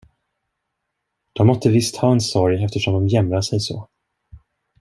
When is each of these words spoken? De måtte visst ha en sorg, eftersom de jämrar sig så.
De 1.33 1.43
måtte 1.47 1.69
visst 1.75 1.95
ha 1.97 2.11
en 2.11 2.19
sorg, 2.21 2.63
eftersom 2.63 2.93
de 2.93 3.07
jämrar 3.07 3.41
sig 3.41 3.59
så. 3.59 3.87